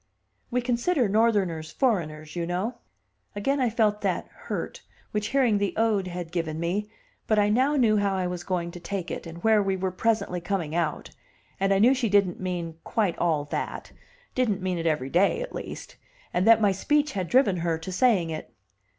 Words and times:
"We 0.49 0.61
consider 0.61 1.07
Northerners 1.07 1.69
foreigners, 1.71 2.35
you 2.35 2.47
know." 2.47 2.79
Again 3.35 3.59
I 3.59 3.69
felt 3.69 4.01
that 4.01 4.27
hurt 4.29 4.81
which 5.11 5.27
hearing 5.27 5.59
the 5.59 5.75
ode 5.77 6.07
had 6.07 6.31
given 6.31 6.59
me, 6.59 6.89
but 7.27 7.37
I 7.37 7.49
now 7.49 7.75
knew 7.75 7.97
how 7.97 8.15
I 8.15 8.25
was 8.25 8.43
going 8.43 8.71
to 8.71 8.79
take 8.79 9.11
it, 9.11 9.27
and 9.27 9.43
where 9.43 9.61
we 9.61 9.77
were 9.77 9.91
presently 9.91 10.41
coming 10.41 10.73
out; 10.73 11.11
and 11.59 11.71
I 11.71 11.77
knew 11.77 11.93
she 11.93 12.09
didn't 12.09 12.39
mean 12.39 12.79
quite 12.83 13.15
all 13.19 13.45
that 13.51 13.91
didn't 14.33 14.63
mean 14.63 14.79
it 14.79 14.87
every 14.87 15.11
day, 15.11 15.39
at 15.43 15.53
least 15.53 15.97
and 16.33 16.47
that 16.47 16.59
my 16.61 16.71
speech 16.71 17.11
had 17.11 17.27
driven 17.29 17.57
her 17.57 17.77
to 17.77 17.91
saying 17.91 18.31
it. 18.31 18.51